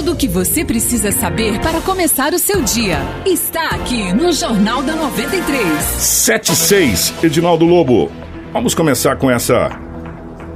[0.00, 4.82] Tudo o que você precisa saber para começar o seu dia está aqui no Jornal
[4.82, 5.78] da 93.
[5.78, 8.10] 76, Edinaldo Lobo.
[8.50, 9.68] Vamos começar com essa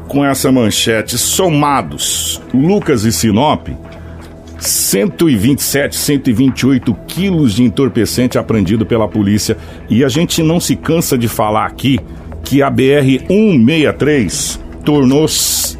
[0.09, 2.41] com essa manchete somados.
[2.55, 3.69] Lucas e Sinop
[4.59, 9.59] 127, 128 quilos de entorpecente apreendido pela polícia.
[9.91, 12.01] E a gente não se cansa de falar aqui
[12.43, 15.27] que a BR-163 tornou.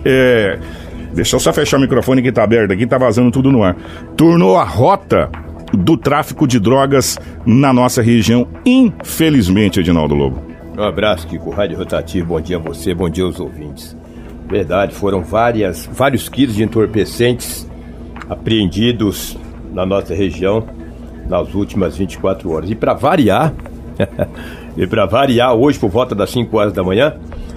[0.05, 0.59] É,
[1.15, 3.77] deixa eu só fechar o microfone que tá aberto aqui, tá vazando tudo no ar.
[4.17, 5.31] Tornou a rota
[5.73, 10.43] do tráfico de drogas na nossa região, infelizmente, Edinaldo Lobo.
[10.77, 11.51] Um abraço, Kiko.
[11.51, 13.97] Rádio Rotativo, bom dia a você, bom dia aos ouvintes.
[14.49, 17.69] Verdade, foram várias, vários quilos de entorpecentes
[18.29, 19.37] apreendidos
[19.73, 20.65] na nossa região
[21.29, 22.71] nas últimas 24 horas.
[22.71, 23.53] E para variar,
[24.77, 27.15] e para variar, hoje por volta das 5 horas da manhã,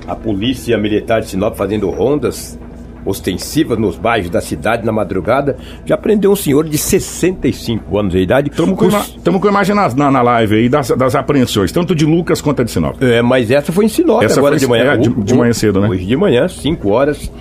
[0.07, 2.57] a Polícia Militar de Sinop fazendo rondas
[3.05, 8.19] ostensivas nos bairros da cidade na madrugada, já prendeu um senhor de 65 anos de
[8.19, 8.49] idade.
[8.49, 8.93] Estamos com, Os...
[8.93, 12.63] com a imagem na, na, na, live aí das, das apreensões, tanto de Lucas quanto
[12.63, 13.01] de Sinop.
[13.01, 14.93] É, mas essa foi em Sinop essa agora foi, de manhã.
[14.93, 15.89] É, de, de manhã cedo, né?
[15.89, 17.31] Hoje de manhã, 5 horas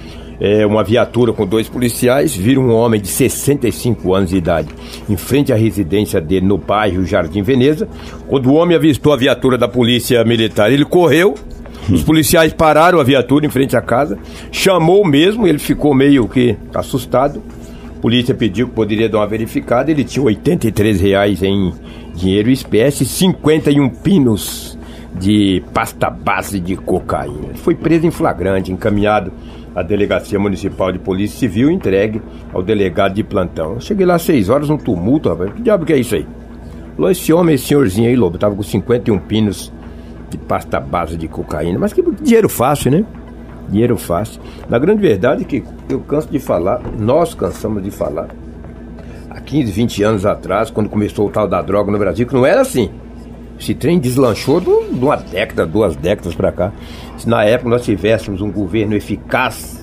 [0.41, 4.69] é, uma viatura com dois policiais vira um homem de 65 anos de idade
[5.09, 7.89] em frente à residência dele no bairro Jardim Veneza.
[8.29, 11.35] Quando o homem avistou a viatura da polícia militar, ele correu.
[11.91, 14.19] Os policiais pararam a viatura em frente à casa,
[14.51, 17.43] chamou mesmo, ele ficou meio que assustado.
[17.97, 19.91] A polícia pediu que poderia dar uma verificada.
[19.91, 21.73] Ele tinha 83 reais em
[22.15, 24.77] dinheiro espécie, 51 pinos
[25.19, 27.49] de pasta base de cocaína.
[27.51, 29.33] Ele foi preso em flagrante, encaminhado
[29.75, 32.21] a Delegacia Municipal de Polícia Civil entregue
[32.53, 33.75] ao delegado de plantão.
[33.75, 35.53] Eu cheguei lá às 6 horas, um tumulto, rapaz.
[35.53, 36.27] Que diabo que é isso aí?
[36.97, 39.71] Falou, esse homem, esse senhorzinho aí, Lobo, tava com 51 pinos
[40.29, 41.79] de pasta base de cocaína.
[41.79, 43.05] Mas que dinheiro fácil, né?
[43.69, 44.41] Dinheiro fácil.
[44.69, 48.29] Na grande verdade que eu canso de falar, nós cansamos de falar.
[49.31, 52.47] Há 15, 20 anos atrás, quando começou o tal da droga no Brasil, que não
[52.47, 52.91] era assim.
[53.59, 56.73] Esse trem deslanchou de uma década, duas décadas para cá.
[57.17, 59.83] Se na época nós tivéssemos um governo eficaz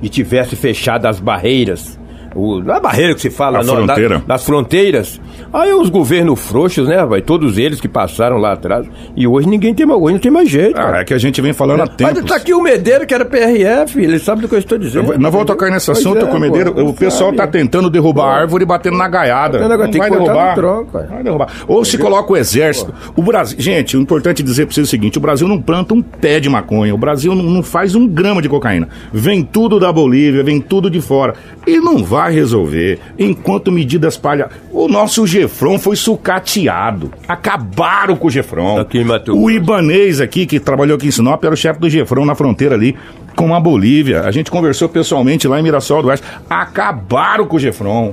[0.00, 1.98] e tivesse fechado as barreiras
[2.34, 4.18] o, a barreira que se fala a fronteira.
[4.18, 5.20] Da, das fronteiras.
[5.52, 8.86] Aí os governos frouxos, né, vai todos eles que passaram lá atrás.
[9.16, 10.78] E hoje ninguém tem mais, hoje não tem mais jeito.
[10.78, 11.82] Ah, é que a gente vem falando é.
[11.84, 12.10] há tempo.
[12.14, 15.12] Mas tá aqui o Medeiro, que era PRF, ele sabe do que eu estou dizendo.
[15.12, 16.72] Eu, nós vamos tocar nesse assunto, é, com o Medeiro.
[16.72, 17.36] Pô, o pessoal sabe.
[17.36, 19.68] tá tentando derrubar a árvore e batendo na gaiada.
[19.68, 20.54] Não vai derrubar.
[20.54, 21.48] Tronco, vai derrubar.
[21.68, 22.92] Ou se coloca o exército.
[23.14, 23.20] Pô.
[23.20, 25.94] O Brasil, gente, o importante dizer para vocês é o seguinte: o Brasil não planta
[25.94, 28.88] um pé de maconha, o Brasil não, não faz um grama de cocaína.
[29.12, 31.34] Vem tudo da Bolívia, vem tudo de fora.
[31.66, 34.48] E não vai resolver enquanto medidas palha.
[34.70, 37.12] O nosso Gefron foi sucateado.
[37.26, 38.80] Acabaram com o Gefron.
[38.80, 42.34] Aqui o Ibanês aqui, que trabalhou aqui em Sinop, era o chefe do Gefron na
[42.34, 42.96] fronteira ali
[43.34, 44.22] com a Bolívia.
[44.22, 46.26] A gente conversou pessoalmente lá em Mirassol do Oeste.
[46.48, 48.12] Acabaram com o Gefron.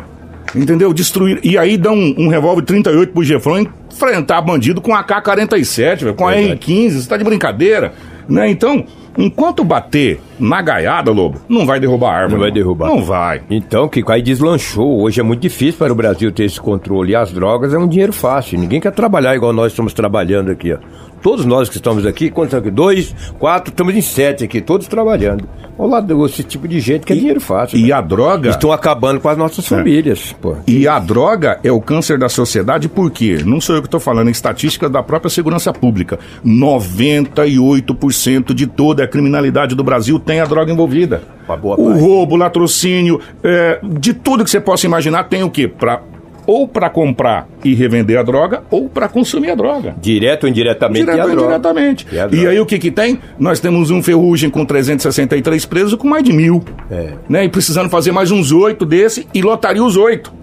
[0.56, 0.92] Entendeu?
[0.94, 1.40] Destruir.
[1.44, 6.28] E aí dá um, um revólver 38 pro Gefron enfrentar bandido com a AK-47, com
[6.28, 6.92] a R-15.
[6.92, 7.94] Você tá de brincadeira?
[8.28, 8.50] Né?
[8.50, 8.86] Então,
[9.18, 12.34] Enquanto bater na gaiada, Lobo, não vai derrubar a árvore.
[12.34, 12.88] Não vai derrubar.
[12.88, 13.42] Não vai.
[13.50, 15.02] Então, que aí deslanchou.
[15.02, 17.12] Hoje é muito difícil para o Brasil ter esse controle.
[17.12, 18.60] E as drogas é um dinheiro fácil.
[18.60, 20.78] Ninguém quer trabalhar igual nós estamos trabalhando aqui, ó.
[21.22, 22.72] Todos nós que estamos aqui, quantos aqui?
[22.72, 25.44] Dois, quatro, estamos em sete aqui, todos trabalhando.
[25.78, 27.78] Ao lado desse tipo de gente que é dinheiro fácil.
[27.78, 27.94] E né?
[27.94, 28.50] a droga.
[28.50, 29.68] Estão acabando com as nossas é.
[29.68, 30.34] famílias.
[30.42, 30.56] Pô.
[30.68, 33.40] E a droga é o câncer da sociedade, por quê?
[33.46, 36.20] Não sou eu que estou falando, em estatísticas da própria segurança pública.
[36.46, 41.22] 98% de toda a criminalidade do Brasil tem a droga envolvida.
[41.48, 45.68] o roubo, o latrocínio, é, de tudo que você possa imaginar, tem o quê?
[45.68, 46.02] Pra
[46.50, 49.94] ou para comprar e revender a droga, ou para consumir a droga.
[50.02, 51.06] Direto ou indiretamente.
[51.06, 52.08] Direto ou indiretamente.
[52.32, 53.20] E, e, aí o que que tem?
[53.38, 56.64] Nós temos um ferrugem com 363 presos com mais de mil.
[56.90, 57.14] É.
[57.30, 57.46] Né?
[57.46, 60.34] E precisando fazer mais uns oito desse e lotaria os oito.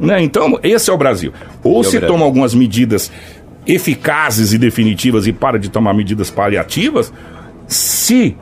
[0.00, 0.20] Né?
[0.20, 1.32] Então, esse é o Brasil.
[1.62, 3.12] Ou se toma algumas medidas
[3.64, 7.12] eficazes e definitivas e para de tomar medidas paliativas,
[7.72, 8.36] se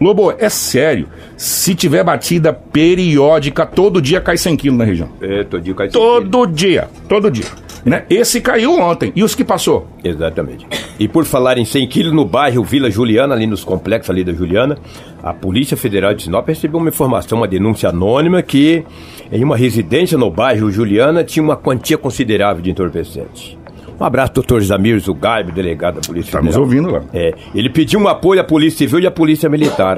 [0.00, 1.06] Lobo, é sério.
[1.36, 5.08] Se tiver batida periódica, todo dia cai 100 quilos na região.
[5.20, 7.44] É, todo dia cai 100 Todo dia, todo dia.
[7.84, 8.04] Né?
[8.10, 9.12] Esse caiu ontem.
[9.14, 9.88] E os que passou?
[10.02, 10.66] Exatamente.
[10.98, 14.32] E por falar em 100 quilos, no bairro Vila Juliana, ali nos complexos ali da
[14.32, 14.76] Juliana,
[15.22, 18.84] a Polícia Federal de Sinop recebeu uma informação, uma denúncia anônima que
[19.30, 23.61] em uma residência no bairro Juliana tinha uma quantia considerável de entorpecente.
[24.00, 26.62] Um abraço, doutor Zamir Zugaib, delegado da Polícia Estamos Federal.
[26.62, 27.02] ouvindo lá.
[27.12, 29.96] É, ele pediu um apoio à Polícia Civil e à Polícia Militar.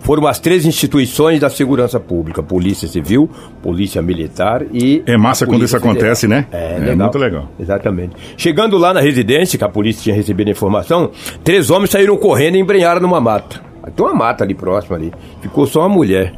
[0.00, 3.28] Foram as três instituições da segurança pública: Polícia Civil,
[3.62, 5.02] Polícia Militar e.
[5.06, 5.94] É massa quando isso Federal.
[5.96, 6.46] acontece, né?
[6.52, 7.48] É, é muito legal.
[7.58, 8.14] Exatamente.
[8.36, 11.10] Chegando lá na residência, que a polícia tinha recebido a informação,
[11.42, 13.60] três homens saíram correndo e embrenharam numa mata.
[13.96, 15.12] Tem uma mata ali próxima ali.
[15.40, 16.34] Ficou só uma mulher.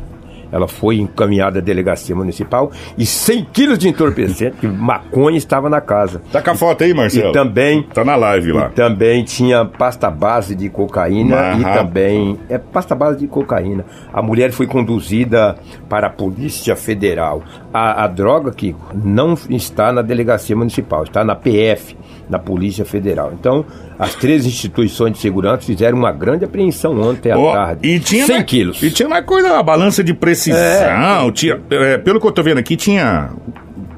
[0.52, 5.80] Ela foi encaminhada à delegacia municipal e 100 quilos de entorpecente, que maconha estava na
[5.80, 6.20] casa.
[6.30, 7.30] Tá com a foto aí, Marcelo?
[7.30, 7.82] E também...
[7.82, 8.68] Tá na live lá.
[8.68, 12.38] também tinha pasta base de cocaína Mas, e também...
[12.48, 13.84] É pasta base de cocaína.
[14.12, 15.56] A mulher foi conduzida
[15.88, 17.42] para a Polícia Federal.
[17.72, 21.96] A, a droga que não está na delegacia municipal, está na PF,
[22.28, 23.32] na Polícia Federal.
[23.32, 23.64] Então,
[24.02, 27.88] as três instituições de segurança fizeram uma grande apreensão ontem à oh, tarde.
[27.88, 28.82] E tinha 100 mais, quilos.
[28.82, 30.58] E tinha mais coisa, a balança de precisão.
[30.58, 31.30] É.
[31.30, 33.30] Tinha, é, pelo que eu tô vendo aqui, tinha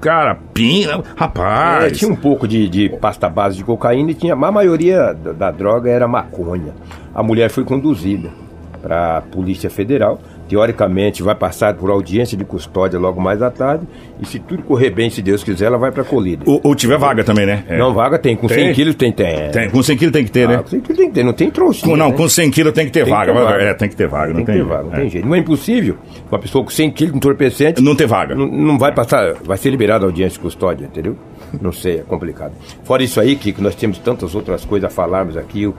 [0.02, 1.84] cara, pina, rapaz.
[1.84, 5.32] É, tinha um pouco de, de, pasta base de cocaína e tinha, a maioria da,
[5.32, 6.74] da droga era maconha.
[7.14, 8.43] A mulher foi conduzida
[8.84, 13.86] para a Polícia Federal teoricamente vai passar por audiência de custódia logo mais à tarde
[14.20, 16.46] e se tudo correr bem, se Deus quiser, ela vai para colíder.
[16.46, 17.64] Ou, ou, tiver vaga também, né?
[17.66, 17.78] É.
[17.78, 18.66] Não, vaga tem, com tem?
[18.66, 19.50] 100 quilos tem, tem.
[19.50, 19.70] tem.
[19.70, 20.58] Com 100 quilos tem que ter, né?
[20.58, 21.86] Com 100 quilos tem que ter, não tem trouxa.
[21.86, 22.12] Não, né?
[22.14, 23.32] com 100 quilos tem que ter tem vaga.
[23.32, 23.62] Que ter vaga.
[23.62, 25.00] É, tem que ter vaga, tem não tem, ter vaga, não é.
[25.00, 25.26] tem jeito.
[25.26, 25.96] Não é impossível
[26.30, 27.82] uma pessoa com 100 quilos de entorpecente...
[27.82, 28.34] Não ter vaga.
[28.34, 31.16] Não, não vai passar, vai ser liberada a audiência de custódia, entendeu?
[31.60, 32.52] Não sei, é complicado.
[32.82, 35.74] Fora isso aí, que nós temos tantas outras coisas a falarmos aqui, o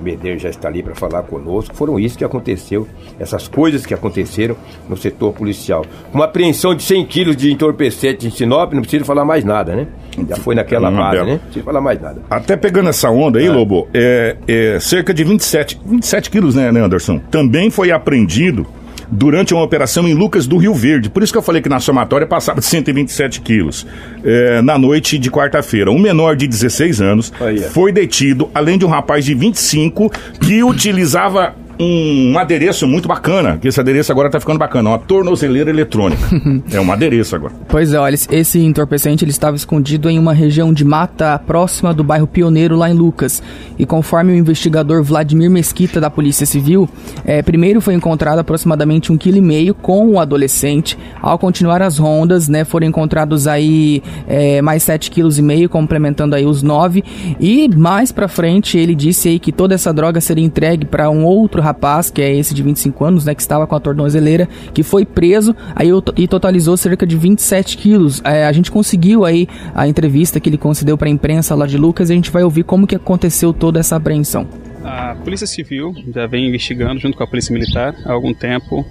[0.00, 1.74] Medeiros já está ali para falar conosco.
[1.74, 2.86] Foram isso que aconteceu,
[3.18, 4.56] essas coisas que aconteceram
[4.88, 5.84] no setor policial.
[6.12, 9.86] Uma apreensão de 100 quilos de entorpecente em Sinop, não precisa falar mais nada, né?
[10.28, 11.32] Já foi naquela base, né?
[11.32, 12.22] Não precisa falar mais nada.
[12.28, 13.50] Até pegando essa onda aí, é.
[13.50, 17.20] Lobo, é, é, cerca de 27, 27 quilos, né, Anderson?
[17.30, 18.66] Também foi apreendido
[19.10, 21.08] durante uma operação em Lucas do Rio Verde.
[21.08, 23.86] Por isso que eu falei que na somatória passava de 127 quilos.
[24.24, 27.32] É, na noite de quarta-feira, um menor de 16 anos
[27.72, 30.10] foi detido, além de um rapaz de 25
[30.40, 35.70] que utilizava um adereço muito bacana, que esse adereço agora tá ficando bacana, uma tornozeleira
[35.70, 36.22] eletrônica.
[36.72, 37.52] é um adereço agora.
[37.68, 42.02] Pois é, olha, esse entorpecente ele estava escondido em uma região de mata próxima do
[42.02, 43.42] bairro Pioneiro, lá em Lucas.
[43.78, 46.88] E conforme o investigador Vladimir Mesquita da Polícia Civil,
[47.24, 50.98] é, primeiro foi encontrado aproximadamente um quilo e meio com o adolescente.
[51.22, 56.34] Ao continuar as rondas, né, foram encontrados aí é, mais sete quilos e meio, complementando
[56.34, 57.04] aí os nove.
[57.38, 61.24] E mais para frente ele disse aí que toda essa droga seria entregue para um
[61.24, 64.82] outro rapaz, que é esse de 25 anos, né, que estava com a tornozeleira, que
[64.82, 68.20] foi preso aí, e totalizou cerca de 27 quilos.
[68.24, 71.78] É, a gente conseguiu aí a entrevista que ele concedeu para a imprensa lá de
[71.78, 74.46] Lucas e a gente vai ouvir como que aconteceu toda essa apreensão.
[74.84, 78.86] A Polícia Civil já vem investigando junto com a Polícia Militar há algum tempo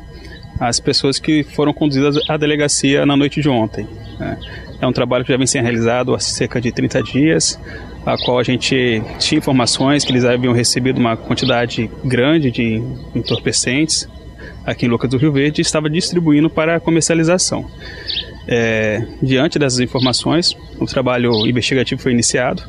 [0.59, 3.87] as pessoas que foram conduzidas à delegacia na noite de ontem.
[4.19, 4.37] Né.
[4.81, 7.59] É um trabalho que já vem sendo realizado há cerca de 30 dias
[8.07, 12.81] a qual a gente tinha informações que eles haviam recebido uma quantidade grande de
[13.13, 14.07] entorpecentes
[14.65, 17.69] aqui em Lucas do Rio Verde e estava distribuindo para comercialização.
[18.47, 22.63] É, diante dessas informações, o trabalho investigativo foi iniciado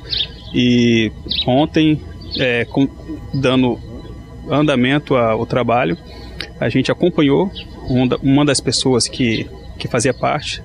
[0.52, 1.12] e
[1.46, 2.02] ontem,
[2.37, 2.88] é, com,
[3.32, 3.79] dando
[4.50, 5.96] andamento ao trabalho,
[6.58, 7.49] a gente acompanhou
[8.25, 9.49] uma das pessoas que,
[9.79, 10.61] que fazia parte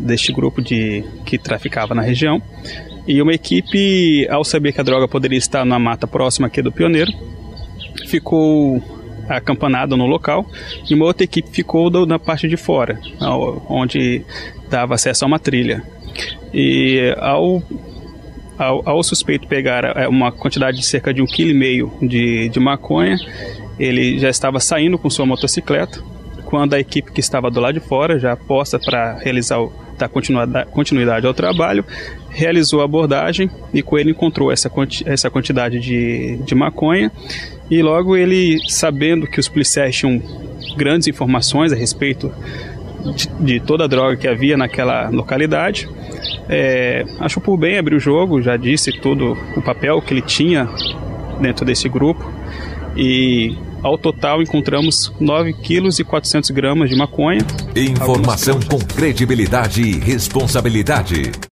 [0.00, 2.42] deste grupo de que traficava na região
[3.06, 6.72] e uma equipe, ao saber que a droga poderia estar na mata próxima aqui do
[6.72, 7.12] Pioneiro,
[8.06, 8.82] ficou
[9.28, 10.46] acampanada no local
[10.88, 13.00] e uma outra equipe ficou na parte de fora,
[13.68, 14.24] onde
[14.68, 15.82] dava acesso a uma trilha.
[16.52, 17.62] E ao,
[18.58, 22.48] ao, ao suspeito pegar é, uma quantidade de cerca de um quilo e meio de,
[22.48, 23.16] de maconha,
[23.78, 26.00] ele já estava saindo com sua motocicleta,
[26.56, 30.08] quando a equipe que estava do lado de fora, já posta para realizar o, dar
[30.64, 31.84] continuidade ao trabalho,
[32.30, 34.72] realizou a abordagem e com ele encontrou essa,
[35.04, 37.12] essa quantidade de, de maconha.
[37.70, 40.18] E logo ele, sabendo que os policiais tinham
[40.78, 42.32] grandes informações a respeito
[43.14, 45.86] de, de toda a droga que havia naquela localidade,
[46.48, 50.66] é, achou por bem abrir o jogo, já disse todo o papel que ele tinha
[51.38, 52.32] dentro desse grupo.
[52.96, 57.40] E ao total, encontramos 9 quilos e 400 gramas de maconha.
[57.74, 61.30] Informação com credibilidade e responsabilidade.